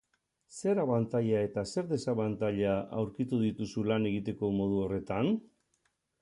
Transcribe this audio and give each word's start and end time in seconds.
Zer 0.59 0.79
abantaila 0.83 1.41
eta 1.47 1.63
zer 1.73 1.85
desabantaila 1.91 2.71
aurkitu 3.03 3.43
dituzu 3.43 3.85
lan 3.91 4.09
egiteko 4.13 4.51
modu 4.63 4.83
horretan? 4.87 5.33